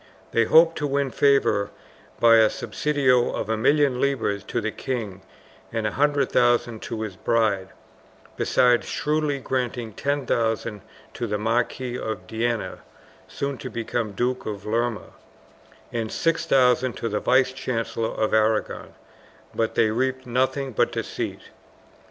They 0.31 0.45
hoped 0.45 0.79
to 0.79 0.87
win 0.87 1.11
favor 1.11 1.69
by 2.19 2.37
a 2.37 2.47
subsidio 2.49 3.35
of 3.35 3.49
a 3.49 3.55
million 3.55 4.01
libras 4.01 4.43
to 4.45 4.59
the 4.59 4.71
king 4.71 5.21
and 5.71 5.85
a 5.85 5.91
hundred 5.91 6.31
thousand 6.31 6.81
to 6.81 7.01
his 7.03 7.15
bride, 7.15 7.69
besides 8.35 8.87
shrewdly 8.87 9.37
granting 9.37 9.93
ten 9.93 10.25
thousand 10.25 10.81
to 11.13 11.27
the 11.27 11.37
Marquis 11.37 11.99
of 11.99 12.25
Denia 12.25 12.79
(soon 13.27 13.59
to 13.59 13.69
become 13.69 14.13
Duke 14.13 14.47
of 14.47 14.65
Lerma) 14.65 15.13
and 15.93 16.11
six 16.11 16.47
thousand 16.47 16.93
to 16.93 17.07
the 17.07 17.19
Vice 17.19 17.53
chancellor 17.53 18.09
of 18.09 18.33
Aragon,2 18.33 18.89
but 19.53 19.75
they 19.75 19.91
reaped 19.91 20.25
nothing 20.25 20.71
but 20.71 20.91
deceit. 20.91 21.51